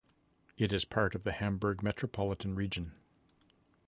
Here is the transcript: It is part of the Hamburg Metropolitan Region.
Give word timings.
It 0.57 0.73
is 0.73 0.83
part 0.83 1.13
of 1.13 1.23
the 1.23 1.31
Hamburg 1.31 1.83
Metropolitan 1.83 2.55
Region. 2.55 2.93